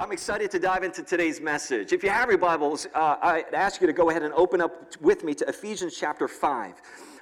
[0.00, 1.92] I'm excited to dive into today's message.
[1.92, 4.96] If you have your Bibles, uh, I ask you to go ahead and open up
[5.02, 6.72] with me to Ephesians chapter 5.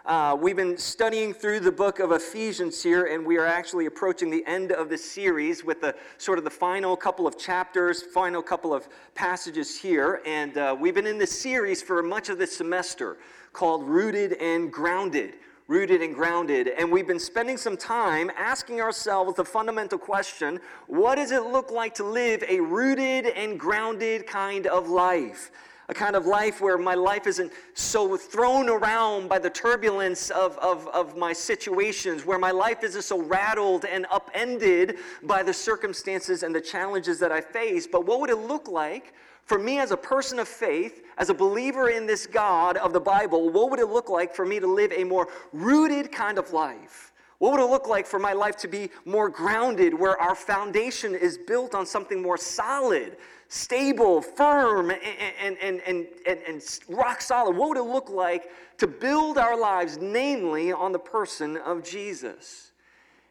[0.07, 4.31] Uh, we've been studying through the book of Ephesians here, and we are actually approaching
[4.31, 8.41] the end of the series with the sort of the final couple of chapters, final
[8.41, 10.23] couple of passages here.
[10.25, 13.19] And uh, we've been in this series for much of this semester
[13.53, 15.35] called Rooted and Grounded
[15.69, 16.69] rooted and grounded.
[16.69, 21.71] And we've been spending some time asking ourselves the fundamental question what does it look
[21.71, 25.53] like to live a rooted and grounded kind of life?
[25.91, 30.59] A kind of life where my life isn't so thrown around by the turbulence of,
[30.59, 36.43] of, of my situations, where my life isn't so rattled and upended by the circumstances
[36.43, 37.87] and the challenges that I face.
[37.87, 39.15] But what would it look like
[39.49, 43.01] for me as a person of faith, as a believer in this God of the
[43.01, 46.53] Bible, what would it look like for me to live a more rooted kind of
[46.53, 47.13] life?
[47.39, 51.15] What would it look like for my life to be more grounded, where our foundation
[51.15, 53.17] is built on something more solid,
[53.49, 57.57] stable, firm, and, and, and, and, rock solid?
[57.57, 62.73] What would it look like to build our lives, namely, on the person of Jesus?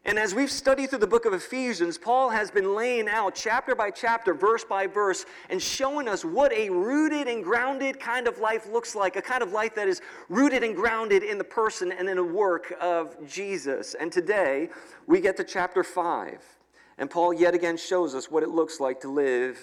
[0.07, 3.75] And as we've studied through the book of Ephesians, Paul has been laying out chapter
[3.75, 8.39] by chapter, verse by verse, and showing us what a rooted and grounded kind of
[8.39, 11.91] life looks like, a kind of life that is rooted and grounded in the person
[11.91, 13.95] and in the work of Jesus.
[13.99, 14.69] And today,
[15.07, 16.41] we get to chapter 5.
[16.99, 19.59] And Paul yet again shows us what it looks like to live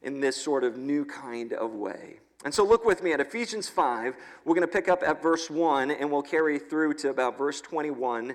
[0.00, 2.16] in this sort of new kind of way.
[2.44, 4.16] And so look with me at Ephesians 5.
[4.44, 7.60] We're going to pick up at verse 1 and we'll carry through to about verse
[7.60, 8.34] 21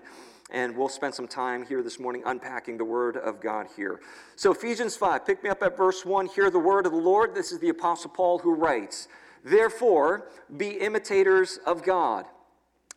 [0.50, 4.00] and we'll spend some time here this morning unpacking the Word of God here.
[4.36, 6.28] So, Ephesians 5, pick me up at verse 1.
[6.28, 7.36] Hear the Word of the Lord.
[7.36, 9.08] This is the Apostle Paul who writes
[9.44, 12.26] Therefore, be imitators of God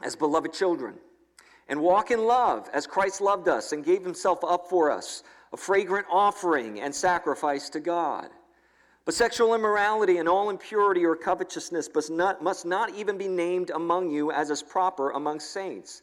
[0.02, 0.94] as beloved children,
[1.68, 5.56] and walk in love as Christ loved us and gave himself up for us, a
[5.56, 8.28] fragrant offering and sacrifice to God.
[9.04, 13.70] But sexual immorality and all impurity or covetousness must not, must not even be named
[13.70, 16.02] among you as is proper among saints.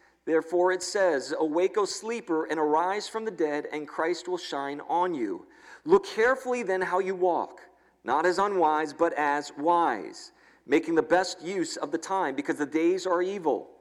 [0.25, 4.81] Therefore it says, Awake, O sleeper, and arise from the dead, and Christ will shine
[4.87, 5.47] on you.
[5.83, 7.61] Look carefully then how you walk,
[8.03, 10.31] not as unwise, but as wise,
[10.67, 13.71] making the best use of the time, because the days are evil.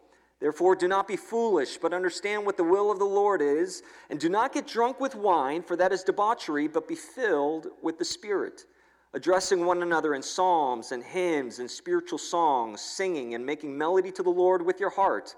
[0.40, 4.18] Therefore, do not be foolish, but understand what the will of the Lord is, and
[4.18, 8.04] do not get drunk with wine, for that is debauchery, but be filled with the
[8.06, 8.64] Spirit,
[9.12, 14.22] addressing one another in psalms and hymns and spiritual songs, singing and making melody to
[14.22, 15.34] the Lord with your heart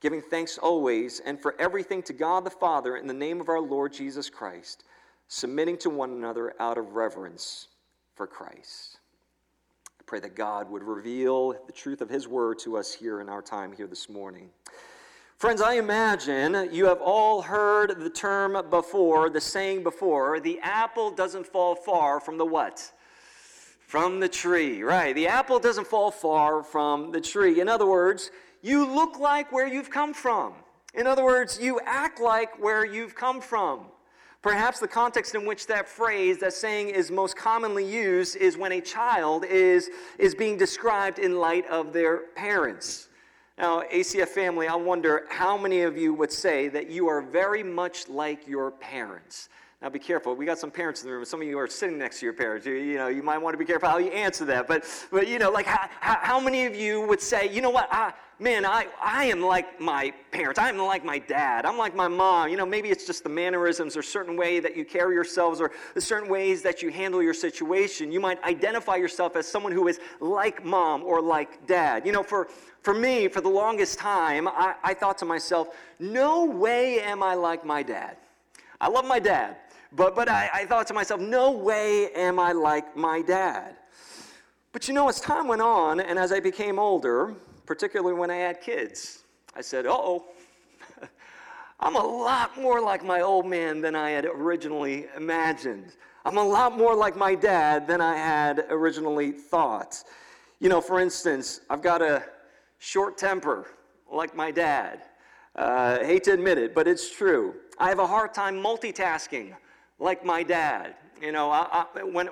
[0.00, 3.60] giving thanks always and for everything to God the Father in the name of our
[3.60, 4.84] Lord Jesus Christ,
[5.28, 7.68] submitting to one another out of reverence
[8.14, 8.98] for Christ.
[9.98, 13.28] I pray that God would reveal the truth of His word to us here in
[13.28, 14.50] our time here this morning.
[15.38, 21.10] Friends, I imagine you have all heard the term before, the saying before, the apple
[21.10, 22.90] doesn't fall far from the what?
[23.86, 25.14] From the tree, right?
[25.14, 27.60] The apple doesn't fall far from the tree.
[27.60, 28.30] In other words,
[28.66, 30.52] you look like where you've come from.
[30.92, 33.86] In other words, you act like where you've come from.
[34.42, 38.72] Perhaps the context in which that phrase, that saying is most commonly used is when
[38.72, 43.08] a child is, is being described in light of their parents.
[43.56, 47.62] Now, ACF family, I wonder how many of you would say that you are very
[47.62, 49.48] much like your parents.
[49.82, 50.34] Now be careful.
[50.34, 51.24] We got some parents in the room.
[51.24, 52.66] Some of you are sitting next to your parents.
[52.66, 54.66] You, you know, you might want to be careful how you answer that.
[54.66, 57.88] But, but you know, like how, how, many of you would say, you know what,
[58.38, 60.58] man, I, I am like my parents.
[60.58, 61.64] I am like my dad.
[61.64, 62.50] I'm like my mom.
[62.50, 65.70] You know, maybe it's just the mannerisms or certain way that you carry yourselves or
[65.94, 68.12] the certain ways that you handle your situation.
[68.12, 72.04] You might identify yourself as someone who is like mom or like dad.
[72.04, 72.48] You know, for,
[72.82, 75.68] for me, for the longest time, I, I thought to myself,
[75.98, 78.18] no way am I like my dad.
[78.80, 79.56] I love my dad.
[79.92, 83.76] But, but I, I thought to myself, no way am I like my dad.
[84.72, 87.34] But you know, as time went on and as I became older,
[87.66, 89.24] particularly when I had kids,
[89.54, 90.24] I said, oh,
[91.80, 95.92] I'm a lot more like my old man than I had originally imagined.
[96.24, 100.02] I'm a lot more like my dad than I had originally thought.
[100.58, 102.24] You know, for instance, I've got a
[102.78, 103.66] short temper
[104.10, 105.02] like my dad.
[105.54, 107.54] Uh, hate to admit it, but it's true.
[107.78, 109.54] I have a hard time multitasking
[109.98, 110.94] like my dad.
[111.20, 112.28] You know, I, I, when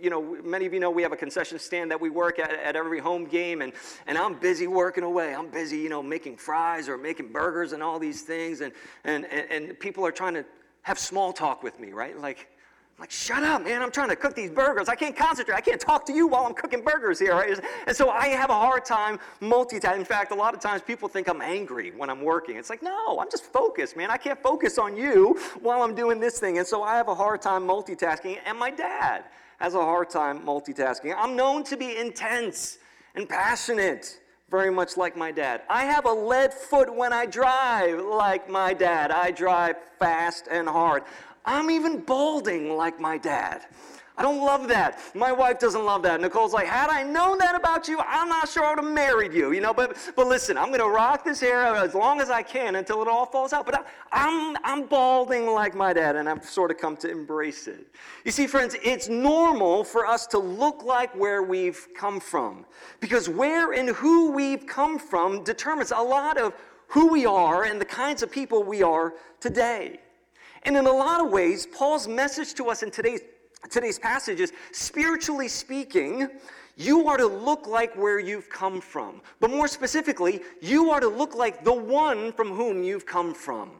[0.00, 2.50] you know, many of you know we have a concession stand that we work at
[2.50, 3.72] at every home game, and,
[4.06, 5.34] and I'm busy working away.
[5.34, 8.72] I'm busy, you know, making fries or making burgers and all these things, and,
[9.04, 10.44] and, and, and people are trying to
[10.82, 12.18] have small talk with me, right?
[12.18, 12.48] Like,
[13.00, 13.82] I'm like, shut up, man.
[13.82, 14.88] I'm trying to cook these burgers.
[14.88, 15.54] I can't concentrate.
[15.54, 17.32] I can't talk to you while I'm cooking burgers here.
[17.32, 17.58] Right?
[17.86, 20.00] And so I have a hard time multitasking.
[20.00, 22.56] In fact, a lot of times people think I'm angry when I'm working.
[22.56, 24.10] It's like, no, I'm just focused, man.
[24.10, 26.58] I can't focus on you while I'm doing this thing.
[26.58, 28.38] And so I have a hard time multitasking.
[28.44, 29.24] And my dad
[29.60, 31.14] has a hard time multitasking.
[31.16, 32.78] I'm known to be intense
[33.14, 34.18] and passionate,
[34.50, 35.62] very much like my dad.
[35.68, 39.10] I have a lead foot when I drive, like my dad.
[39.10, 41.02] I drive fast and hard.
[41.44, 43.66] I'm even balding like my dad.
[44.20, 45.00] I don't love that.
[45.14, 46.20] My wife doesn't love that.
[46.20, 49.32] Nicole's like, had I known that about you, I'm not sure I would have married
[49.32, 49.72] you, you know.
[49.72, 53.08] But but listen, I'm gonna rock this hair as long as I can until it
[53.08, 53.64] all falls out.
[53.64, 53.82] But I,
[54.12, 57.86] I'm I'm balding like my dad, and I've sort of come to embrace it.
[58.26, 62.66] You see, friends, it's normal for us to look like where we've come from,
[63.00, 66.52] because where and who we've come from determines a lot of
[66.88, 70.00] who we are and the kinds of people we are today.
[70.64, 73.22] And in a lot of ways, Paul's message to us in today's
[73.68, 76.28] today's passage is spiritually speaking,
[76.76, 79.20] you are to look like where you've come from.
[79.38, 83.72] But more specifically, you are to look like the one from whom you've come from.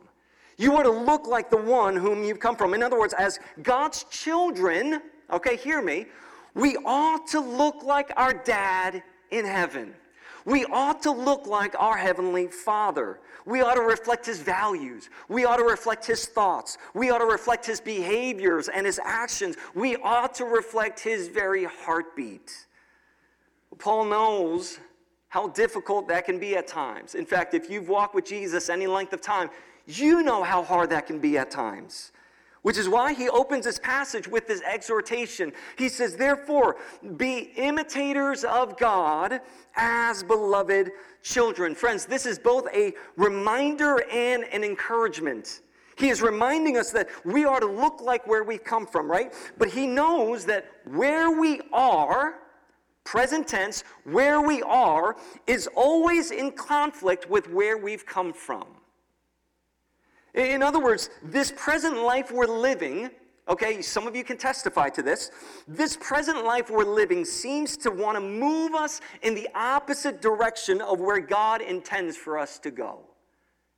[0.59, 2.75] You are to look like the one whom you've come from.
[2.75, 5.01] In other words, as God's children,
[5.33, 6.07] okay, hear me,
[6.55, 9.95] we ought to look like our dad in heaven.
[10.45, 13.21] We ought to look like our Heavenly Father.
[13.47, 15.11] We ought to reflect His values.
[15.29, 16.79] We ought to reflect His thoughts.
[16.95, 19.57] We ought to reflect His behaviors and His actions.
[19.75, 22.67] We ought to reflect His very heartbeat.
[23.79, 24.79] Paul knows
[25.29, 27.15] how difficult that can be at times.
[27.15, 29.49] In fact, if you've walked with Jesus any length of time,
[29.87, 32.13] you know how hard that can be at times.
[32.63, 35.53] Which is why he opens this passage with this exhortation.
[35.79, 36.77] He says, Therefore,
[37.17, 39.41] be imitators of God
[39.77, 40.91] as beloved
[41.23, 41.75] children.
[41.75, 45.63] Friends, this is both a reminder and an encouragement.
[45.97, 49.33] He is reminding us that we are to look like where we've come from, right?
[49.59, 52.37] But he knows that where we are,
[53.05, 55.17] present tense, where we are,
[55.47, 58.67] is always in conflict with where we've come from.
[60.35, 63.11] In other words, this present life we're living,
[63.49, 65.31] okay, some of you can testify to this.
[65.67, 70.81] This present life we're living seems to want to move us in the opposite direction
[70.81, 73.01] of where God intends for us to go.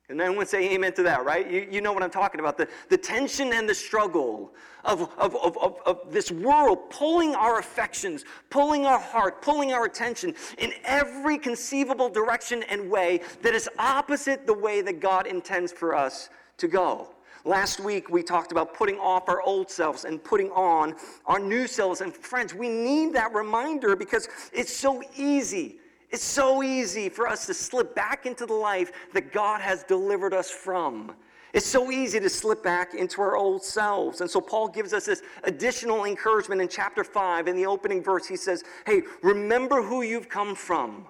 [0.09, 1.49] And then would say amen to that, right?
[1.49, 2.57] You, you know what I'm talking about.
[2.57, 4.53] The, the tension and the struggle
[4.83, 9.85] of, of, of, of, of this world pulling our affections, pulling our heart, pulling our
[9.85, 15.71] attention in every conceivable direction and way that is opposite the way that God intends
[15.71, 16.29] for us
[16.63, 17.09] to go.
[17.45, 20.95] Last week, we talked about putting off our old selves and putting on
[21.25, 21.99] our new selves.
[21.99, 25.79] And friends, we need that reminder because it's so easy.
[26.09, 30.33] It's so easy for us to slip back into the life that God has delivered
[30.33, 31.13] us from.
[31.53, 34.21] It's so easy to slip back into our old selves.
[34.21, 37.47] And so Paul gives us this additional encouragement in chapter 5.
[37.49, 41.07] In the opening verse, he says, Hey, remember who you've come from.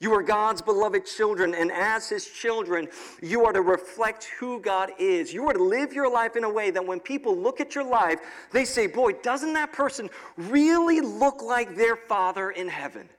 [0.00, 2.88] You are God's beloved children, and as His children,
[3.20, 5.32] you are to reflect who God is.
[5.32, 7.84] You are to live your life in a way that when people look at your
[7.84, 8.18] life,
[8.50, 13.10] they say, Boy, doesn't that person really look like their Father in heaven?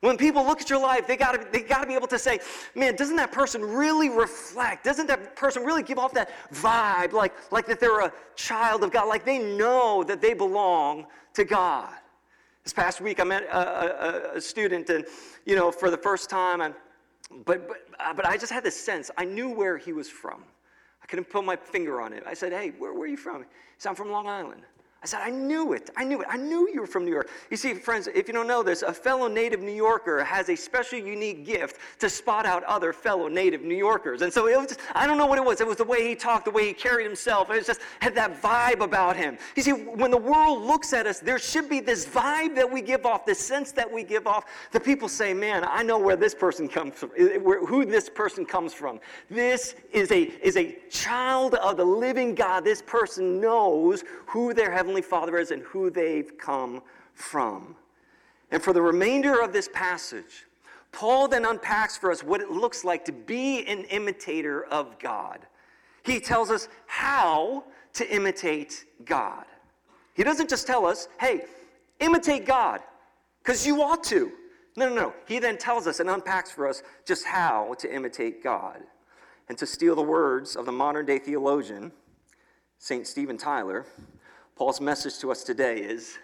[0.00, 2.40] When people look at your life, they gotta, they gotta be able to say,
[2.74, 4.84] Man, doesn't that person really reflect?
[4.84, 8.90] Doesn't that person really give off that vibe, like, like that they're a child of
[8.90, 11.92] God, like they know that they belong to God?
[12.64, 15.04] This past week, I met a, a, a student, and
[15.44, 16.74] you know, for the first time, and
[17.44, 19.10] but but uh, but I just had this sense.
[19.18, 20.44] I knew where he was from.
[21.02, 22.22] I couldn't put my finger on it.
[22.26, 24.62] I said, "Hey, where, where are you from?" He said, "I'm from Long Island."
[25.02, 25.90] I said, I knew it.
[25.96, 26.28] I knew it.
[26.30, 27.28] I knew you were from New York.
[27.50, 30.54] You see, friends, if you don't know this, a fellow native New Yorker has a
[30.54, 34.22] special, unique gift to spot out other fellow native New Yorkers.
[34.22, 35.60] And so it was, just, I don't know what it was.
[35.60, 37.50] It was the way he talked, the way he carried himself.
[37.50, 39.38] It just had that vibe about him.
[39.56, 42.80] You see, when the world looks at us, there should be this vibe that we
[42.80, 44.44] give off, this sense that we give off.
[44.70, 48.46] The people say, man, I know where this person comes from, eh, who this person
[48.46, 49.00] comes from.
[49.28, 52.62] This is a, is a child of the living God.
[52.62, 56.82] This person knows who their heavenly Heavenly Father is and who they've come
[57.14, 57.76] from.
[58.50, 60.44] And for the remainder of this passage,
[60.92, 65.38] Paul then unpacks for us what it looks like to be an imitator of God.
[66.02, 69.46] He tells us how to imitate God.
[70.12, 71.46] He doesn't just tell us, hey,
[72.00, 72.82] imitate God,
[73.42, 74.30] because you ought to.
[74.76, 75.14] No, no, no.
[75.26, 78.82] He then tells us and unpacks for us just how to imitate God.
[79.48, 81.92] And to steal the words of the modern day theologian,
[82.76, 83.06] St.
[83.06, 83.86] Steven Tyler,
[84.56, 86.18] Paul's message to us today is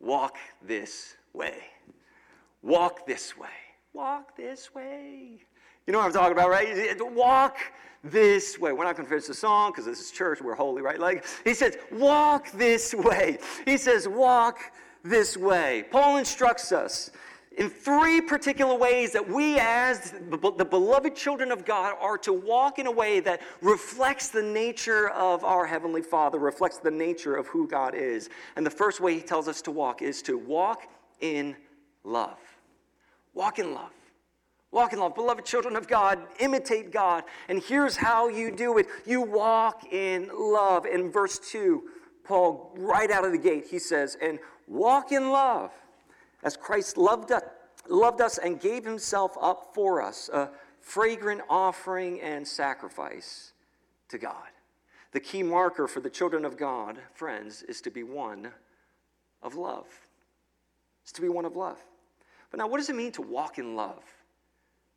[0.00, 1.56] walk this way.
[2.62, 3.48] Walk this way.
[3.92, 5.38] Walk this way.
[5.86, 6.96] You know what I'm talking about, right?
[7.14, 7.56] Walk
[8.04, 8.72] this way.
[8.72, 10.40] We're not going to finish the song because this is church.
[10.40, 10.98] We're holy, right?
[10.98, 13.38] Like he says, walk this way.
[13.64, 14.58] He says, walk
[15.04, 15.84] this way.
[15.90, 17.10] Paul instructs us
[17.58, 22.78] in three particular ways that we, as the beloved children of God, are to walk
[22.78, 27.46] in a way that reflects the nature of our Heavenly Father, reflects the nature of
[27.46, 28.30] who God is.
[28.56, 30.88] And the first way he tells us to walk is to walk
[31.20, 31.56] in
[32.04, 32.38] love.
[33.34, 33.92] Walk in love.
[34.70, 35.14] Walk in love.
[35.14, 37.24] Beloved children of God, imitate God.
[37.48, 40.86] And here's how you do it you walk in love.
[40.86, 41.82] In verse 2,
[42.24, 45.72] Paul, right out of the gate, he says, And walk in love
[46.42, 47.42] as Christ loved us,
[47.88, 53.52] loved us and gave himself up for us, a fragrant offering and sacrifice
[54.08, 54.48] to God.
[55.12, 58.50] The key marker for the children of God, friends, is to be one
[59.42, 59.86] of love.
[61.02, 61.78] It's to be one of love.
[62.50, 64.02] But now, what does it mean to walk in love?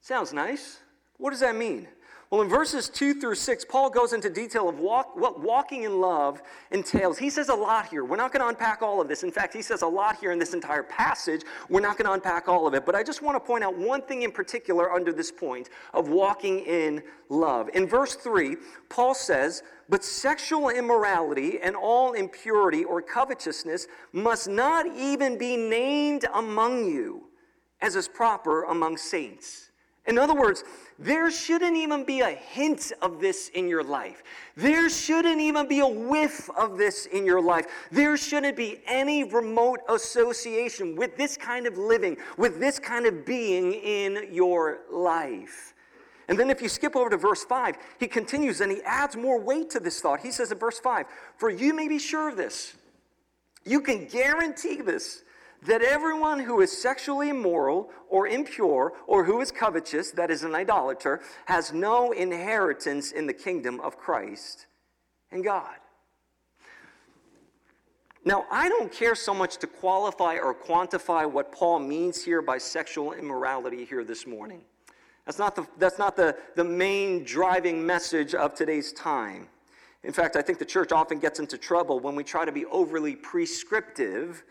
[0.02, 0.80] Sounds nice.
[1.18, 1.88] What does that mean?
[2.32, 6.02] Well, in verses 2 through 6, Paul goes into detail of walk, what walking in
[6.02, 6.42] love
[6.72, 7.20] entails.
[7.20, 8.04] He says a lot here.
[8.04, 9.22] We're not going to unpack all of this.
[9.22, 11.44] In fact, he says a lot here in this entire passage.
[11.70, 12.84] We're not going to unpack all of it.
[12.84, 16.10] But I just want to point out one thing in particular under this point of
[16.10, 17.70] walking in love.
[17.76, 18.58] In verse 3,
[18.90, 26.26] Paul says, But sexual immorality and all impurity or covetousness must not even be named
[26.34, 27.28] among you,
[27.82, 29.70] as is proper among saints.
[30.08, 30.64] In other words,
[30.98, 34.24] there shouldn't even be a hint of this in your life.
[34.56, 37.66] There shouldn't even be a whiff of this in your life.
[37.92, 43.26] There shouldn't be any remote association with this kind of living, with this kind of
[43.26, 45.74] being in your life.
[46.28, 49.40] And then if you skip over to verse 5, he continues and he adds more
[49.40, 50.22] weight to this thought.
[50.22, 51.06] He says in verse 5,
[51.38, 52.74] For you may be sure of this.
[53.66, 55.24] You can guarantee this
[55.66, 60.56] that everyone who is sexually immoral or impure or who is covetous, that is an
[60.56, 64.68] idolater, has no inheritance in the kingdom of Christ
[65.32, 65.76] and God.
[68.24, 72.58] Now, I don't care so much to qualify or quantify what Paul means here by
[72.58, 74.62] sexual immorality here this morning.
[75.26, 79.48] That's not the, that's not the, the main driving message of today's time.
[80.04, 82.66] In fact, I think the church often gets into trouble when we try to be
[82.66, 84.44] overly prescriptive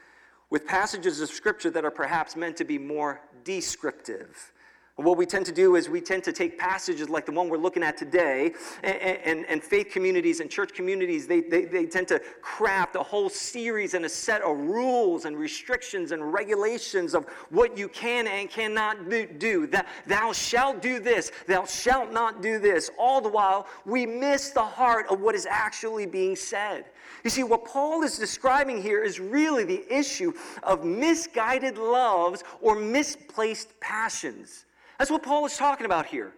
[0.51, 4.53] with passages of Scripture that are perhaps meant to be more descriptive.
[4.97, 7.59] What we tend to do is we tend to take passages like the one we're
[7.59, 8.53] looking at today,
[8.85, 13.03] and, and, and faith communities and church communities, they, they, they tend to craft a
[13.03, 18.29] whole series and a set of rules and restrictions and regulations of what you can
[18.29, 19.11] and cannot
[19.41, 19.67] do.
[19.67, 22.89] That thou shalt do this, thou shalt not do this.
[22.97, 26.85] All the while, we miss the heart of what is actually being said.
[27.25, 32.77] You see, what Paul is describing here is really the issue of misguided loves or
[32.77, 34.67] misplaced passions.
[34.99, 36.33] That's what Paul is talking about here.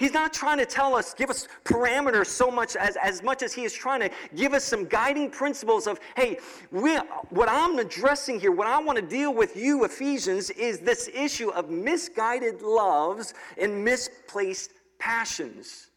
[0.00, 3.52] He's not trying to tell us, give us parameters so much as, as much as
[3.52, 6.38] he is trying to give us some guiding principles of, hey,
[6.70, 6.96] we,
[7.28, 11.50] what I'm addressing here, what I want to deal with you, Ephesians, is this issue
[11.50, 15.90] of misguided loves and misplaced passions.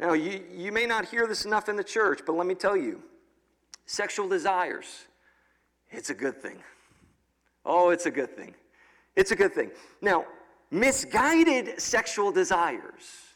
[0.00, 2.76] Now, you, you may not hear this enough in the church, but let me tell
[2.76, 3.02] you
[3.84, 5.04] sexual desires,
[5.90, 6.62] it's a good thing.
[7.66, 8.54] Oh, it's a good thing.
[9.14, 9.72] It's a good thing.
[10.00, 10.24] Now,
[10.70, 13.34] misguided sexual desires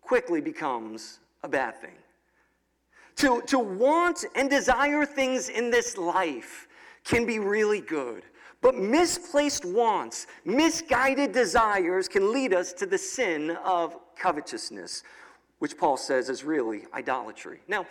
[0.00, 1.96] quickly becomes a bad thing.
[3.16, 6.68] To, to want and desire things in this life
[7.04, 8.22] can be really good.
[8.60, 15.04] But misplaced wants, misguided desires can lead us to the sin of covetousness,
[15.58, 17.60] which Paul says is really idolatry.
[17.68, 17.86] Now,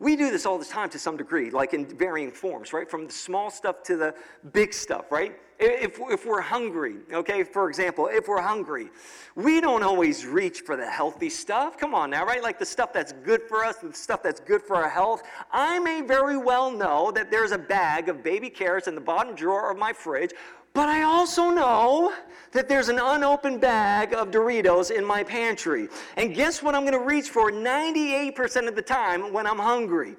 [0.00, 2.90] we do this all the time to some degree, like in varying forms, right?
[2.90, 4.14] From the small stuff to the
[4.52, 5.38] big stuff, right?
[5.58, 8.88] If, if we're hungry, okay, for example, if we're hungry,
[9.34, 11.76] we don't always reach for the healthy stuff.
[11.76, 12.42] Come on now, right?
[12.42, 15.22] Like the stuff that's good for us, the stuff that's good for our health.
[15.52, 19.34] I may very well know that there's a bag of baby carrots in the bottom
[19.34, 20.32] drawer of my fridge
[20.72, 22.12] but I also know
[22.52, 25.88] that there's an unopened bag of Doritos in my pantry.
[26.16, 30.16] And guess what I'm going to reach for 98% of the time when I'm hungry?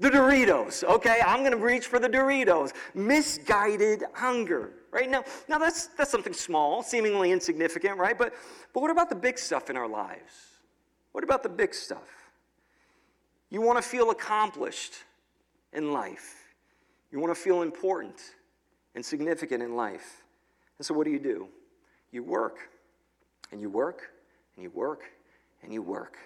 [0.00, 1.20] The Doritos, okay?
[1.24, 2.72] I'm going to reach for the Doritos.
[2.94, 4.72] Misguided hunger.
[4.92, 5.10] right?
[5.10, 8.16] Now, now that's, that's something small, seemingly insignificant, right?
[8.16, 8.34] But,
[8.72, 10.32] but what about the big stuff in our lives?
[11.12, 12.08] What about the big stuff?
[13.50, 14.94] You want to feel accomplished
[15.72, 16.36] in life.
[17.10, 18.20] You want to feel important
[18.98, 20.24] and significant in life.
[20.76, 21.46] And so, what do you do?
[22.10, 22.68] You work,
[23.52, 24.10] and you work,
[24.56, 25.04] and you work,
[25.62, 26.16] and you work.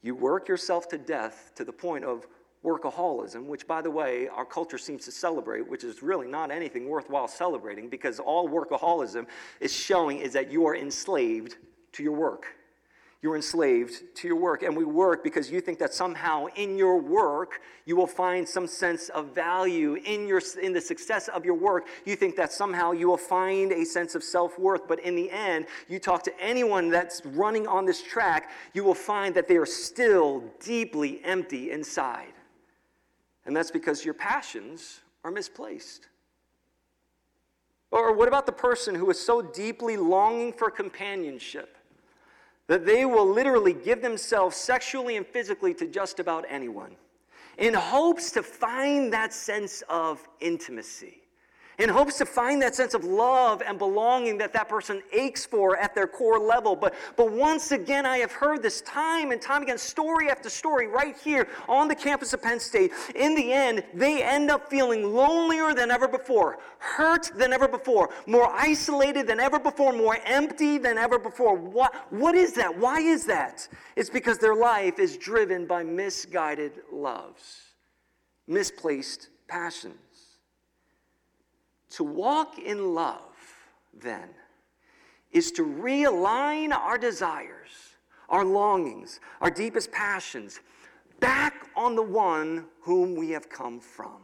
[0.00, 2.26] You work yourself to death to the point of
[2.64, 6.88] workaholism, which, by the way, our culture seems to celebrate, which is really not anything
[6.88, 9.26] worthwhile celebrating because all workaholism
[9.60, 11.58] is showing is that you are enslaved
[11.92, 12.46] to your work
[13.22, 14.62] you're enslaved to your work.
[14.62, 18.66] And we work because you think that somehow in your work you will find some
[18.66, 21.86] sense of value in, your, in the success of your work.
[22.04, 24.86] You think that somehow you will find a sense of self worth.
[24.86, 28.94] But in the end, you talk to anyone that's running on this track, you will
[28.94, 32.32] find that they are still deeply empty inside.
[33.46, 36.08] And that's because your passions are misplaced.
[37.90, 41.75] Or what about the person who is so deeply longing for companionship?
[42.68, 46.96] That they will literally give themselves sexually and physically to just about anyone
[47.58, 51.22] in hopes to find that sense of intimacy
[51.78, 55.76] in hopes to find that sense of love and belonging that that person aches for
[55.76, 56.74] at their core level.
[56.74, 60.86] But, but once again, I have heard this time and time again, story after story,
[60.86, 62.92] right here on the campus of Penn State.
[63.14, 68.10] In the end, they end up feeling lonelier than ever before, hurt than ever before,
[68.26, 71.54] more isolated than ever before, more empty than ever before.
[71.56, 72.76] What, what is that?
[72.78, 73.68] Why is that?
[73.96, 77.60] It's because their life is driven by misguided loves,
[78.46, 80.05] misplaced passions.
[81.96, 83.22] To walk in love,
[83.94, 84.28] then,
[85.32, 87.70] is to realign our desires,
[88.28, 90.60] our longings, our deepest passions
[91.20, 94.18] back on the one whom we have come from.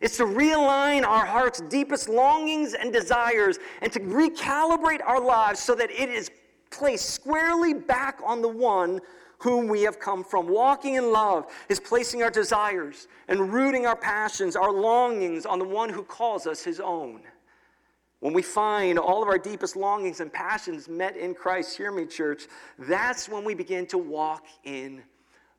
[0.00, 5.74] It's to realign our heart's deepest longings and desires and to recalibrate our lives so
[5.74, 6.30] that it is
[6.70, 8.98] placed squarely back on the one
[9.38, 10.48] whom we have come from.
[10.48, 15.64] Walking in love is placing our desires and rooting our passions, our longings on the
[15.64, 17.22] one who calls us his own.
[18.20, 22.04] When we find all of our deepest longings and passions met in Christ, hear me,
[22.04, 22.46] church,
[22.78, 25.02] that's when we begin to walk in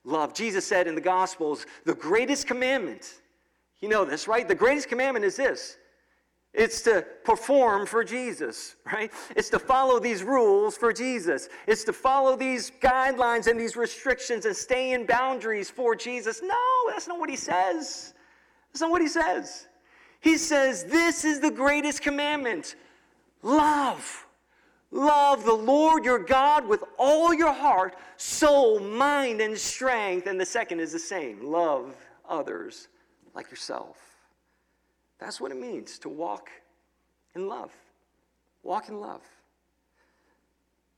[0.03, 0.33] love.
[0.33, 3.21] Jesus said in the Gospels, the greatest commandment,
[3.79, 4.45] you know this, right?
[4.45, 5.77] The greatest commandment is this
[6.53, 9.11] it's to perform for Jesus, right?
[9.35, 11.47] It's to follow these rules for Jesus.
[11.67, 16.41] It's to follow these guidelines and these restrictions and stay in boundaries for Jesus.
[16.41, 18.13] No, that's not what he says.
[18.71, 19.67] That's not what he says.
[20.21, 22.75] He says, This is the greatest commandment
[23.43, 24.25] love.
[24.91, 30.25] Love the Lord your God with all your heart, soul, mind, and strength.
[30.25, 31.95] And the second is the same love
[32.27, 32.87] others
[33.35, 34.08] like yourself.
[35.19, 36.49] That's what it means to walk
[37.35, 37.71] in love.
[38.63, 39.21] Walk in love.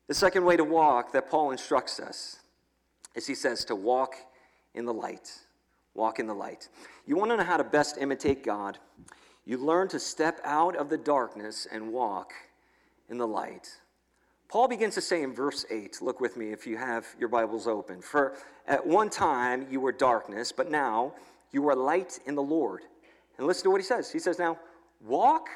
[0.08, 2.40] The second way to walk that Paul instructs us
[3.16, 4.16] is he says to walk
[4.74, 5.32] in the light.
[5.94, 6.70] Walk in the light.
[7.06, 8.78] You want to know how to best imitate God?
[9.46, 12.34] You learn to step out of the darkness and walk
[13.10, 13.70] in the light.
[14.48, 17.68] Paul begins to say in verse 8, look with me if you have your Bibles
[17.68, 18.02] open.
[18.02, 18.34] For
[18.68, 21.14] at one time you were darkness, but now
[21.52, 22.82] you are light in the Lord.
[23.42, 24.12] And listen to what he says.
[24.12, 24.60] He says, Now,
[25.00, 25.50] walk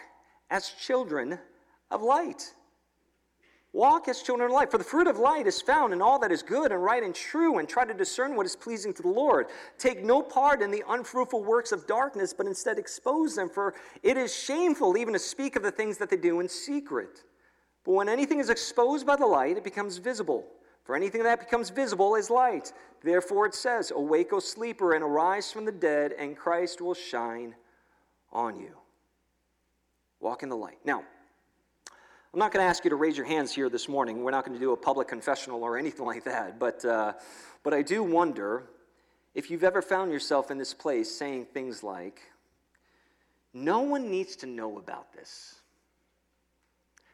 [0.50, 1.38] as children
[1.92, 2.52] of light.
[3.74, 4.72] Walk as children of light.
[4.72, 7.14] For the fruit of light is found in all that is good and right and
[7.14, 9.46] true, and try to discern what is pleasing to the Lord.
[9.78, 14.18] Take no part in the unfruitful works of darkness, but instead expose them, for it
[14.18, 17.24] is shameful even to speak of the things that they do in secret.
[17.84, 20.48] But when anything is exposed by the light, it becomes visible.
[20.86, 22.74] For anything that becomes visible is light.
[23.04, 27.54] Therefore it says, Awake, O sleeper, and arise from the dead, and Christ will shine
[28.36, 28.78] on you.
[30.20, 30.78] Walk in the light.
[30.84, 31.04] Now,
[32.34, 34.22] I'm not going to ask you to raise your hands here this morning.
[34.22, 36.60] We're not going to do a public confessional or anything like that.
[36.60, 37.14] But, uh,
[37.64, 38.64] but I do wonder
[39.34, 42.22] if you've ever found yourself in this place saying things like,
[43.54, 45.56] No one needs to know about this.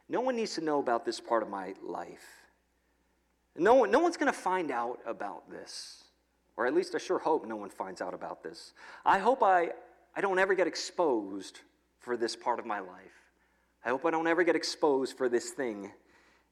[0.10, 2.26] No one needs to know about this part of my life.
[3.56, 6.04] No, one, no one's going to find out about this.
[6.58, 8.74] Or at least I sure hope no one finds out about this.
[9.06, 9.72] I hope I,
[10.16, 11.60] I don't ever get exposed
[12.00, 13.12] for this part of my life.
[13.86, 15.92] I hope I don't ever get exposed for this thing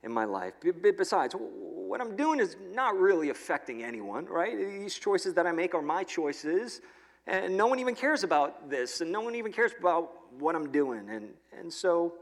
[0.03, 0.53] in my life.
[0.97, 4.57] Besides, what I'm doing is not really affecting anyone, right?
[4.57, 6.81] These choices that I make are my choices,
[7.27, 10.71] and no one even cares about this, and no one even cares about what I'm
[10.71, 11.09] doing.
[11.09, 12.15] And, and so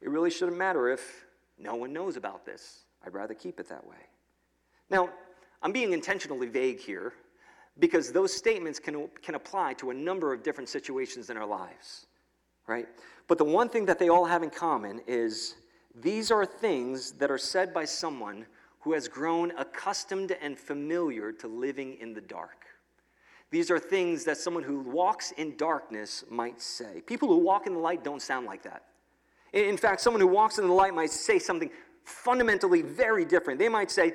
[0.00, 1.24] it really shouldn't matter if
[1.58, 2.80] no one knows about this.
[3.06, 3.96] I'd rather keep it that way.
[4.90, 5.08] Now,
[5.62, 7.12] I'm being intentionally vague here
[7.78, 12.06] because those statements can, can apply to a number of different situations in our lives.
[12.66, 12.86] right?
[13.26, 15.56] But the one thing that they all have in common is
[15.94, 18.46] these are things that are said by someone
[18.80, 22.66] who has grown accustomed and familiar to living in the dark.
[23.50, 27.02] These are things that someone who walks in darkness might say.
[27.06, 28.82] People who walk in the light don't sound like that.
[29.52, 31.70] In fact, someone who walks in the light might say something
[32.02, 33.58] fundamentally very different.
[33.60, 34.14] They might say,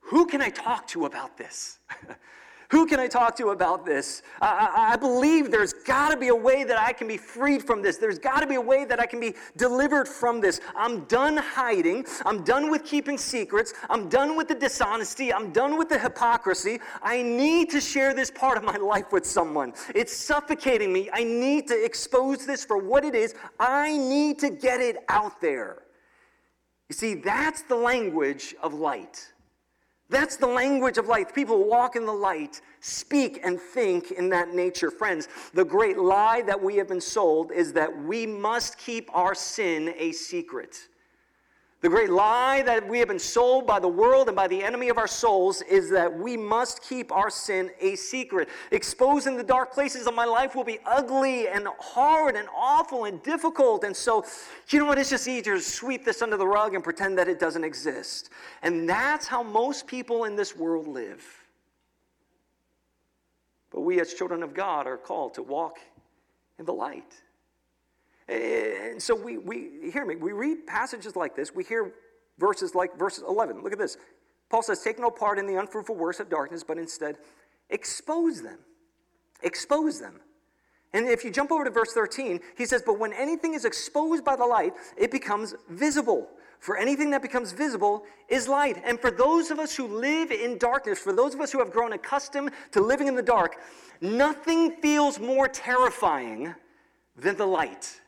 [0.00, 1.78] Who can I talk to about this?
[2.72, 4.22] Who can I talk to about this?
[4.40, 7.82] I, I believe there's got to be a way that I can be freed from
[7.82, 7.98] this.
[7.98, 10.58] There's got to be a way that I can be delivered from this.
[10.74, 12.06] I'm done hiding.
[12.24, 13.74] I'm done with keeping secrets.
[13.90, 15.34] I'm done with the dishonesty.
[15.34, 16.80] I'm done with the hypocrisy.
[17.02, 19.74] I need to share this part of my life with someone.
[19.94, 21.10] It's suffocating me.
[21.12, 23.34] I need to expose this for what it is.
[23.60, 25.82] I need to get it out there.
[26.88, 29.31] You see, that's the language of light.
[30.12, 31.34] That's the language of light.
[31.34, 34.90] People walk in the light speak and think in that nature.
[34.90, 39.34] Friends, the great lie that we have been sold is that we must keep our
[39.34, 40.88] sin a secret.
[41.82, 44.88] The great lie that we have been sold by the world and by the enemy
[44.88, 48.48] of our souls is that we must keep our sin a secret.
[48.70, 53.20] Exposing the dark places of my life will be ugly and hard and awful and
[53.24, 53.82] difficult.
[53.82, 54.24] And so,
[54.68, 54.96] you know what?
[54.96, 58.30] It's just easier to sweep this under the rug and pretend that it doesn't exist.
[58.62, 61.24] And that's how most people in this world live.
[63.72, 65.78] But we, as children of God, are called to walk
[66.60, 67.12] in the light.
[68.32, 71.92] And so we, we hear me, we read passages like this, we hear
[72.38, 73.62] verses like verse 11.
[73.62, 73.96] Look at this.
[74.48, 77.18] Paul says, Take no part in the unfruitful works of darkness, but instead
[77.70, 78.58] expose them.
[79.42, 80.20] Expose them.
[80.94, 84.24] And if you jump over to verse 13, he says, But when anything is exposed
[84.24, 86.28] by the light, it becomes visible.
[86.58, 88.80] For anything that becomes visible is light.
[88.84, 91.72] And for those of us who live in darkness, for those of us who have
[91.72, 93.56] grown accustomed to living in the dark,
[94.00, 96.54] nothing feels more terrifying
[97.16, 98.00] than the light.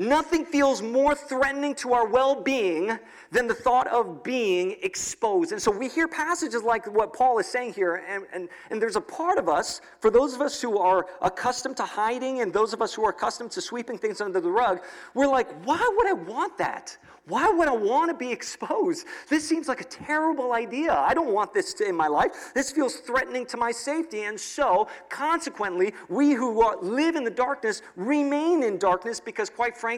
[0.00, 2.98] Nothing feels more threatening to our well being
[3.30, 5.52] than the thought of being exposed.
[5.52, 8.96] And so we hear passages like what Paul is saying here, and, and, and there's
[8.96, 12.72] a part of us, for those of us who are accustomed to hiding and those
[12.72, 14.80] of us who are accustomed to sweeping things under the rug,
[15.12, 16.96] we're like, why would I want that?
[17.26, 19.06] Why would I want to be exposed?
[19.28, 20.94] This seems like a terrible idea.
[20.94, 22.52] I don't want this to, in my life.
[22.54, 24.22] This feels threatening to my safety.
[24.22, 26.50] And so, consequently, we who
[26.82, 29.89] live in the darkness remain in darkness because, quite frankly,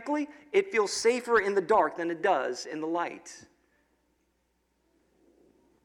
[0.52, 3.46] it feels safer in the dark than it does in the light.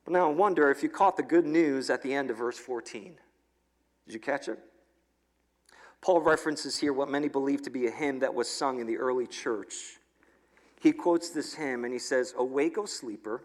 [0.05, 2.57] But now I wonder if you caught the good news at the end of verse
[2.57, 3.17] 14.
[4.05, 4.59] Did you catch it?
[6.01, 8.97] Paul references here what many believe to be a hymn that was sung in the
[8.97, 9.97] early church
[10.79, 13.43] he quotes this hymn and he says, Awake, O sleeper,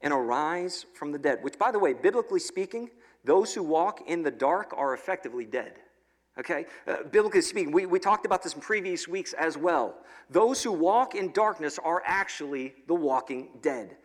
[0.00, 1.42] and arise from the dead.
[1.42, 2.90] Which, by the way, biblically speaking,
[3.24, 5.74] those who walk in the dark are effectively dead.
[6.38, 6.66] Okay?
[6.86, 9.94] Uh, biblically speaking, we, we talked about this in previous weeks as well.
[10.30, 13.96] Those who walk in darkness are actually the walking dead.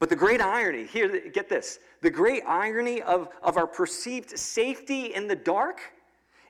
[0.00, 5.14] But the great irony, here, get this the great irony of, of our perceived safety
[5.14, 5.80] in the dark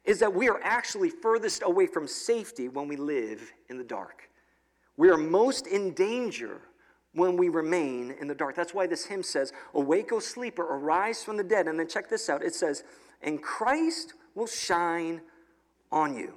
[0.05, 4.29] is that we are actually furthest away from safety when we live in the dark.
[4.97, 6.61] We are most in danger
[7.15, 8.55] when we remain in the dark.
[8.55, 11.69] That's why this hymn says, Awake, O sleeper, arise from the dead.
[11.69, 12.85] And then check this out it says,
[13.23, 15.21] And Christ will shine
[15.91, 16.33] on you.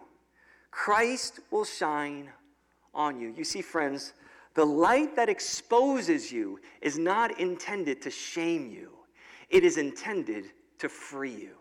[0.72, 2.30] Christ will shine
[2.96, 3.32] on you.
[3.38, 4.14] You see, friends,
[4.56, 8.90] the light that exposes you is not intended to shame you,
[9.50, 10.46] it is intended
[10.80, 11.61] to free you.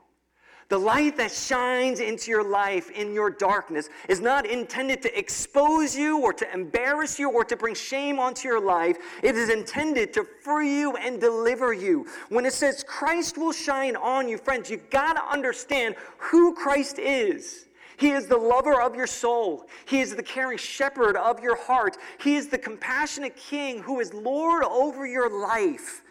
[0.71, 5.97] The light that shines into your life in your darkness is not intended to expose
[5.97, 8.97] you or to embarrass you or to bring shame onto your life.
[9.25, 12.07] It is intended to free you and deliver you.
[12.29, 17.01] When it says Christ will shine on you, friends, you've got to understand who Christ
[17.01, 17.67] is.
[17.97, 19.67] He is the lover of your soul.
[19.87, 21.97] He is the caring shepherd of your heart.
[22.21, 26.03] He is the compassionate king who is Lord over your life.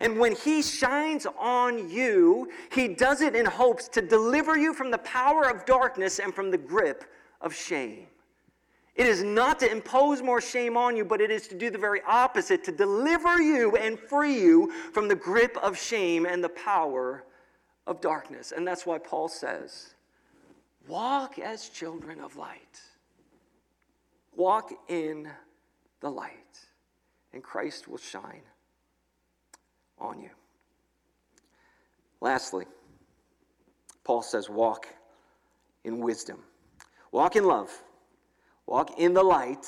[0.00, 4.90] And when He shines on you, He does it in hopes to deliver you from
[4.90, 7.04] the power of darkness and from the grip
[7.40, 8.06] of shame.
[8.94, 11.78] It is not to impose more shame on you, but it is to do the
[11.78, 16.48] very opposite to deliver you and free you from the grip of shame and the
[16.48, 17.24] power
[17.86, 18.52] of darkness.
[18.56, 19.94] And that's why Paul says,
[20.88, 22.80] Walk as children of light.
[24.34, 25.28] Walk in
[26.00, 26.58] the light,
[27.32, 28.42] and Christ will shine
[29.98, 30.30] on you.
[32.20, 32.66] Lastly,
[34.04, 34.86] Paul says, walk
[35.84, 36.38] in wisdom,
[37.12, 37.70] walk in love,
[38.66, 39.66] walk in the light.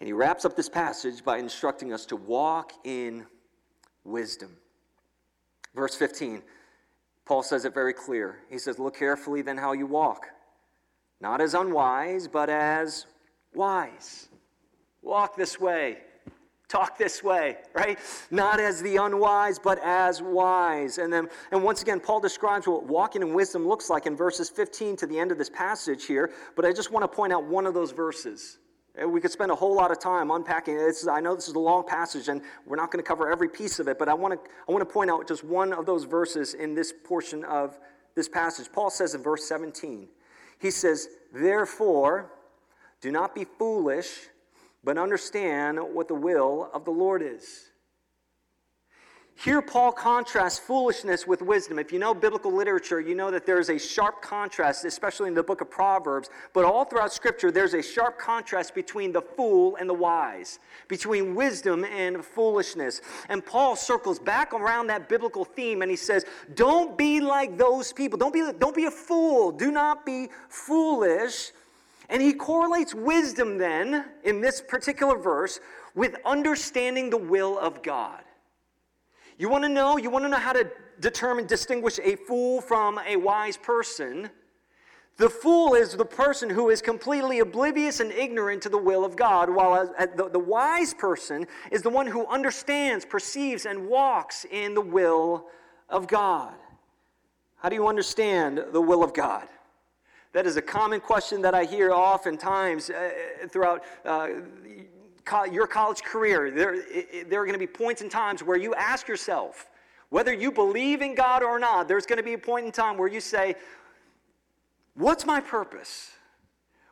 [0.00, 3.26] And he wraps up this passage by instructing us to walk in
[4.04, 4.56] wisdom.
[5.74, 6.42] Verse 15,
[7.24, 8.40] Paul says it very clear.
[8.50, 10.26] He says, Look carefully then how you walk
[11.24, 13.06] not as unwise, but as
[13.54, 14.28] wise.
[15.00, 15.98] Walk this way,
[16.74, 17.98] talk this way, right?
[18.30, 20.98] Not as the unwise, but as wise.
[20.98, 24.50] And then, and once again, Paul describes what walking in wisdom looks like in verses
[24.50, 26.32] 15 to the end of this passage here.
[26.56, 28.58] But I just want to point out one of those verses.
[29.06, 30.94] We could spend a whole lot of time unpacking it.
[31.10, 33.80] I know this is a long passage, and we're not going to cover every piece
[33.80, 36.04] of it, but I want to, I want to point out just one of those
[36.04, 37.78] verses in this portion of
[38.14, 38.68] this passage.
[38.72, 40.08] Paul says in verse 17,
[40.60, 42.30] he says, Therefore,
[43.00, 44.28] do not be foolish,
[44.84, 47.70] but understand what the will of the Lord is.
[49.36, 51.80] Here, Paul contrasts foolishness with wisdom.
[51.80, 55.42] If you know biblical literature, you know that there's a sharp contrast, especially in the
[55.42, 59.88] book of Proverbs, but all throughout Scripture, there's a sharp contrast between the fool and
[59.88, 63.00] the wise, between wisdom and foolishness.
[63.28, 67.92] And Paul circles back around that biblical theme and he says, Don't be like those
[67.92, 68.16] people.
[68.16, 69.50] Don't be, don't be a fool.
[69.50, 71.50] Do not be foolish.
[72.08, 75.60] And he correlates wisdom then, in this particular verse,
[75.94, 78.22] with understanding the will of God.
[79.38, 79.96] You want to know?
[79.96, 84.30] You want to know how to determine, distinguish a fool from a wise person?
[85.16, 89.14] The fool is the person who is completely oblivious and ignorant to the will of
[89.14, 94.80] God, while the, wise person is the one who understands, perceives, and walks in the
[94.80, 95.46] will
[95.88, 96.54] of God.
[97.56, 99.46] How do you understand the will of God?
[100.34, 103.10] That is a common question that I hear oftentimes uh,
[103.48, 104.30] throughout uh,
[105.50, 106.76] your college career, there,
[107.28, 109.70] there are going to be points and times where you ask yourself,
[110.10, 112.98] whether you believe in God or not, there's going to be a point in time
[112.98, 113.54] where you say,
[114.94, 116.10] What's my purpose?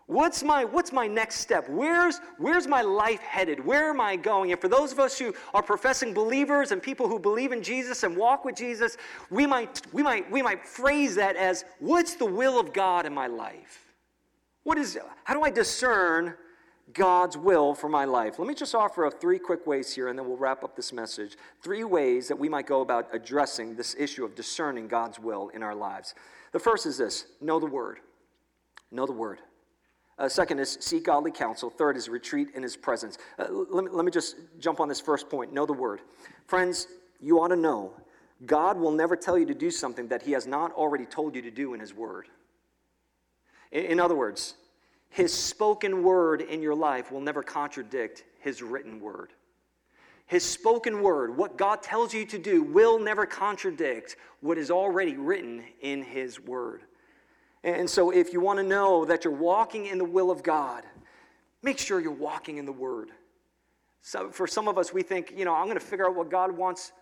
[0.07, 1.69] What's my, what's my next step?
[1.69, 3.65] Where's, where's my life headed?
[3.65, 4.53] Where am I going?
[4.53, 8.03] And for those of us who are professing believers and people who believe in Jesus
[8.03, 8.97] and walk with Jesus,
[9.31, 13.15] we might, we might, we might phrase that as what's the will of God in
[13.15, 13.95] my life?
[14.65, 16.35] What is, how do I discern
[16.93, 18.39] God's will for my life.
[18.39, 20.93] Let me just offer up three quick ways here, and then we'll wrap up this
[20.93, 21.37] message.
[21.63, 25.63] Three ways that we might go about addressing this issue of discerning God's will in
[25.63, 26.15] our lives.
[26.53, 27.99] The first is this know the Word.
[28.91, 29.39] Know the Word.
[30.23, 31.69] Uh, second is seek godly counsel.
[31.69, 33.19] Third is retreat in His presence.
[33.39, 36.01] Uh, let, me, let me just jump on this first point know the Word.
[36.47, 36.87] Friends,
[37.21, 37.93] you ought to know
[38.47, 41.43] God will never tell you to do something that He has not already told you
[41.43, 42.29] to do in His Word.
[43.71, 44.55] in, in other words,
[45.13, 49.29] his spoken word in your life will never contradict His written word.
[50.25, 55.19] His spoken word, what God tells you to do, will never contradict what is already
[55.19, 56.81] written in His word.
[57.65, 60.85] And so, if you want to know that you're walking in the will of God,
[61.63, 63.11] make sure you're walking in the word.
[64.01, 66.29] So, for some of us, we think, you know, I'm going to figure out what
[66.29, 66.93] God wants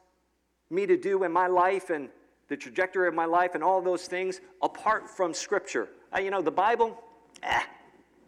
[0.68, 2.10] me to do in my life and
[2.48, 5.88] the trajectory of my life and all those things apart from Scripture.
[6.14, 7.00] Uh, you know, the Bible,
[7.42, 7.62] eh,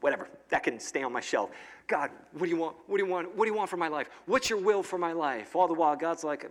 [0.01, 1.51] whatever, that can stay on my shelf.
[1.87, 2.77] God, what do you want?
[2.87, 3.37] What do you want?
[3.37, 4.09] What do you want for my life?
[4.25, 5.55] What's your will for my life?
[5.55, 6.51] All the while, God's like,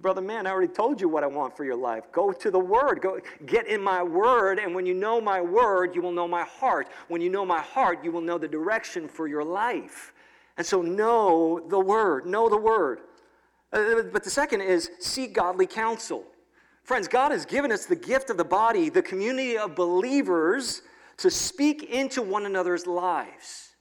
[0.00, 2.04] brother, man, I already told you what I want for your life.
[2.12, 3.00] Go to the Word.
[3.00, 6.42] Go get in my Word, and when you know my Word, you will know my
[6.42, 6.88] heart.
[7.08, 10.12] When you know my heart, you will know the direction for your life.
[10.56, 12.26] And so, know the Word.
[12.26, 13.00] Know the Word.
[13.72, 16.24] Uh, but the second is seek godly counsel.
[16.84, 20.82] Friends, God has given us the gift of the body, the community of believers
[21.16, 23.73] to speak into one another's lives.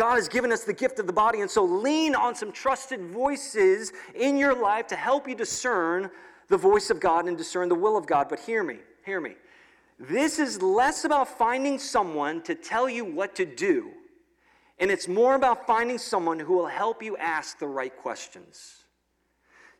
[0.00, 3.02] God has given us the gift of the body, and so lean on some trusted
[3.02, 6.10] voices in your life to help you discern
[6.48, 8.26] the voice of God and discern the will of God.
[8.30, 9.34] But hear me, hear me.
[9.98, 13.90] This is less about finding someone to tell you what to do,
[14.78, 18.79] and it's more about finding someone who will help you ask the right questions.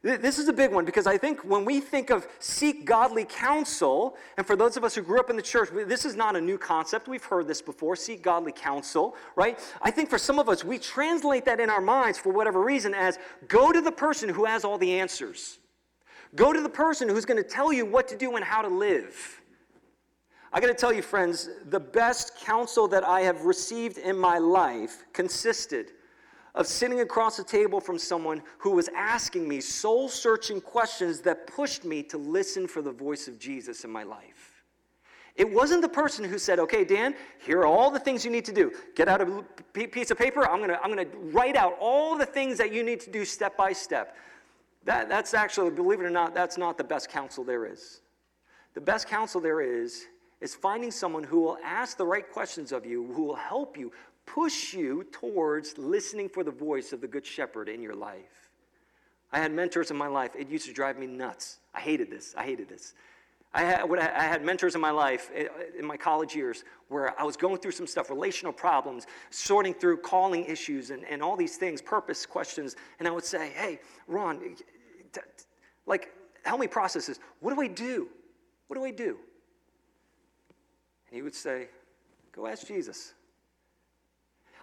[0.02, 4.16] This is a big one because I think when we think of seek godly counsel,
[4.38, 6.40] and for those of us who grew up in the church, this is not a
[6.40, 7.06] new concept.
[7.06, 9.58] We've heard this before seek godly counsel, right?
[9.82, 12.94] I think for some of us, we translate that in our minds for whatever reason
[12.94, 15.58] as go to the person who has all the answers,
[16.34, 18.68] go to the person who's going to tell you what to do and how to
[18.68, 19.42] live.
[20.50, 24.38] I got to tell you, friends, the best counsel that I have received in my
[24.38, 25.92] life consisted
[26.54, 31.46] of sitting across the table from someone who was asking me soul searching questions that
[31.46, 34.64] pushed me to listen for the voice of Jesus in my life.
[35.36, 37.14] It wasn't the person who said, Okay, Dan,
[37.46, 38.72] here are all the things you need to do.
[38.94, 39.44] Get out a
[39.88, 40.46] piece of paper.
[40.46, 43.24] I'm going to I'm to write out all the things that you need to do
[43.24, 44.16] step by step.
[44.84, 48.00] That, that's actually, believe it or not, that's not the best counsel there is.
[48.74, 50.06] The best counsel there is
[50.40, 53.92] is finding someone who will ask the right questions of you, who will help you,
[54.34, 58.50] push you towards listening for the voice of the Good Shepherd in your life.
[59.32, 60.32] I had mentors in my life.
[60.38, 61.58] It used to drive me nuts.
[61.74, 62.34] I hated this.
[62.36, 62.94] I hated this.
[63.52, 67.24] I had, I had mentors in my life, eh, in my college years, where I
[67.24, 71.56] was going through some stuff, relational problems, sorting through calling issues and, and all these
[71.56, 72.76] things, purpose questions.
[73.00, 74.54] And I would say, hey, Ron,
[75.86, 76.12] like,
[76.44, 77.18] help me process this.
[77.40, 78.08] What do I do?
[78.68, 79.16] What do I do?
[81.08, 81.66] And he would say,
[82.32, 83.14] go ask Jesus.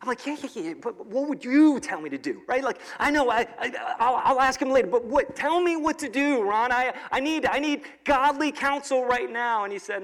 [0.01, 2.63] I'm like, yeah, yeah, yeah, but what would you tell me to do, right?
[2.63, 3.47] Like, I know, I,
[3.99, 6.71] I, will ask him later, but what, tell me what to do, Ron.
[6.71, 9.63] I, I, need, I need godly counsel right now.
[9.63, 10.03] And he said,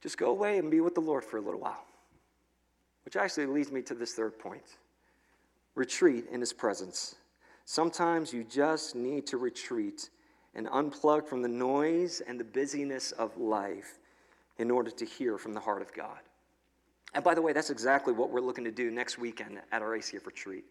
[0.00, 1.84] just go away and be with the Lord for a little while.
[3.04, 4.62] Which actually leads me to this third point
[5.74, 7.14] retreat in his presence.
[7.64, 10.10] Sometimes you just need to retreat
[10.54, 13.98] and unplug from the noise and the busyness of life
[14.58, 16.18] in order to hear from the heart of God.
[17.14, 19.96] And by the way, that's exactly what we're looking to do next weekend at our
[19.96, 20.64] ACF retreat.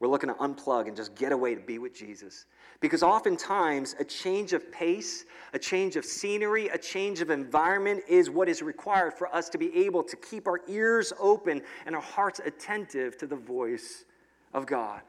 [0.00, 2.46] We're looking to unplug and just get away to be with Jesus.
[2.80, 8.28] Because oftentimes, a change of pace, a change of scenery, a change of environment is
[8.28, 12.02] what is required for us to be able to keep our ears open and our
[12.02, 14.04] hearts attentive to the voice
[14.54, 15.02] of God.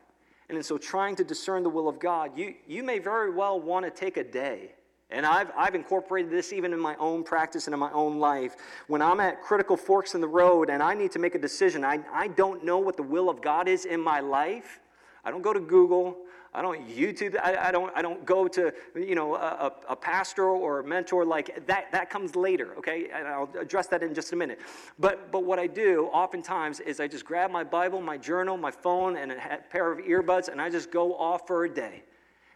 [0.50, 3.86] And so, trying to discern the will of God, you, you may very well want
[3.86, 4.74] to take a day
[5.10, 8.56] and I've, I've incorporated this even in my own practice and in my own life.
[8.88, 11.86] When I'm at critical forks in the road and I need to make a decision,
[11.86, 14.80] I, I don't know what the will of God is in my life.
[15.24, 16.18] I don't go to Google.
[16.56, 17.40] I don't YouTube.
[17.42, 17.92] I, I don't.
[17.96, 21.92] I don't go to you know a, a, pastor or a mentor like that.
[21.92, 22.76] That comes later.
[22.78, 24.60] Okay, and I'll address that in just a minute.
[25.00, 28.70] But but what I do oftentimes is I just grab my Bible, my journal, my
[28.70, 32.04] phone, and a pair of earbuds, and I just go off for a day.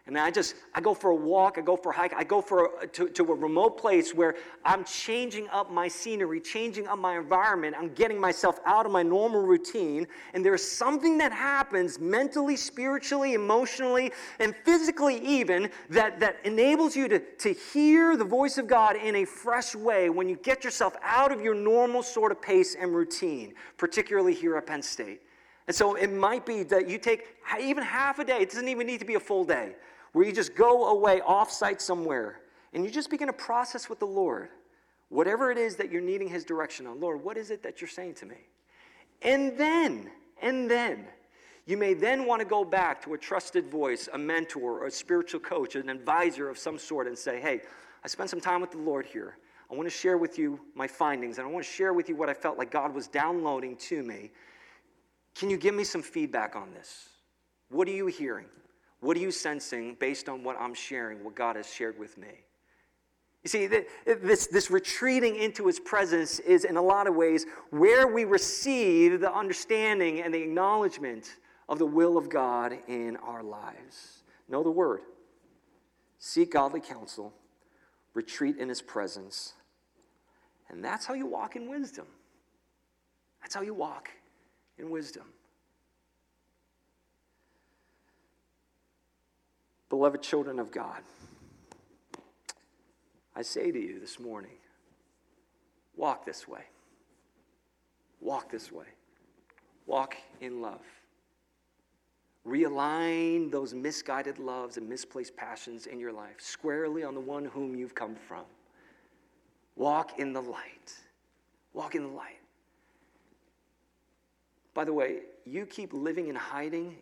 [0.08, 2.40] And I just, I go for a walk, I go for a hike, I go
[2.40, 6.98] for a, to, to a remote place where I'm changing up my scenery, changing up
[6.98, 7.76] my environment.
[7.78, 10.06] I'm getting myself out of my normal routine.
[10.32, 17.06] And there's something that happens mentally, spiritually, emotionally, and physically even that, that enables you
[17.08, 20.96] to, to hear the voice of God in a fresh way when you get yourself
[21.02, 25.20] out of your normal sort of pace and routine, particularly here at Penn State.
[25.66, 27.26] And so it might be that you take
[27.60, 29.74] even half a day, it doesn't even need to be a full day
[30.12, 32.40] where you just go away offsite somewhere
[32.72, 34.50] and you just begin to process with the Lord
[35.08, 37.00] whatever it is that you're needing His direction on.
[37.00, 38.36] Lord, what is it that you're saying to me?
[39.22, 40.10] And then,
[40.42, 41.06] and then,
[41.66, 44.90] you may then want to go back to a trusted voice, a mentor, or a
[44.90, 47.62] spiritual coach, an advisor of some sort, and say, Hey,
[48.04, 49.36] I spent some time with the Lord here.
[49.70, 52.16] I want to share with you my findings, and I want to share with you
[52.16, 54.30] what I felt like God was downloading to me.
[55.34, 57.10] Can you give me some feedback on this?
[57.68, 58.46] What are you hearing?
[59.00, 62.44] What are you sensing based on what I'm sharing, what God has shared with me?
[63.44, 63.68] You see,
[64.04, 69.20] this, this retreating into his presence is, in a lot of ways, where we receive
[69.20, 71.36] the understanding and the acknowledgement
[71.68, 74.24] of the will of God in our lives.
[74.48, 75.02] Know the word.
[76.18, 77.32] Seek godly counsel,
[78.14, 79.52] retreat in his presence.
[80.68, 82.06] And that's how you walk in wisdom.
[83.40, 84.10] That's how you walk
[84.78, 85.24] in wisdom.
[89.88, 91.00] Beloved children of God,
[93.34, 94.58] I say to you this morning
[95.96, 96.62] walk this way.
[98.20, 98.86] Walk this way.
[99.86, 100.82] Walk in love.
[102.46, 107.74] Realign those misguided loves and misplaced passions in your life squarely on the one whom
[107.74, 108.44] you've come from.
[109.76, 110.94] Walk in the light.
[111.72, 112.40] Walk in the light.
[114.74, 116.96] By the way, you keep living in hiding,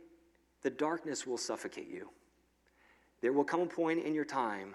[0.62, 2.08] the darkness will suffocate you.
[3.26, 4.72] There will come a point in your time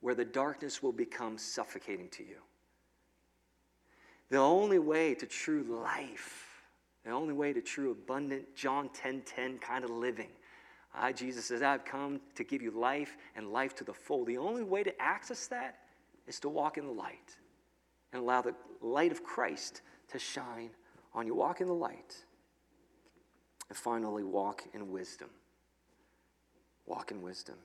[0.00, 2.38] where the darkness will become suffocating to you.
[4.30, 6.62] The only way to true life,
[7.04, 10.30] the only way to true abundant John 10:10 10, 10 kind of living.
[10.94, 14.24] I, Jesus says, I've come to give you life and life to the full.
[14.24, 15.80] The only way to access that
[16.26, 17.36] is to walk in the light
[18.14, 20.70] and allow the light of Christ to shine
[21.12, 21.34] on you.
[21.34, 22.24] Walk in the light.
[23.68, 25.28] And finally, walk in wisdom.
[26.86, 27.56] Walk in wisdom.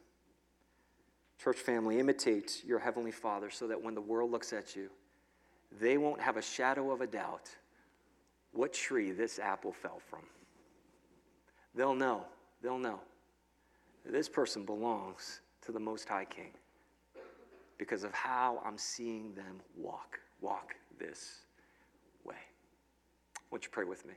[1.41, 4.90] Church family, imitate your Heavenly Father so that when the world looks at you,
[5.79, 7.50] they won't have a shadow of a doubt
[8.54, 10.21] what tree this apple fell from.
[11.75, 12.23] They'll know,
[12.63, 13.00] they'll know.
[14.06, 16.52] This person belongs to the Most High King
[17.77, 21.42] because of how I'm seeing them walk, walk this
[22.23, 22.35] way.
[23.52, 24.13] Won't you pray with me?